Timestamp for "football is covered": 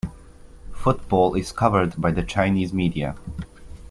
0.73-1.93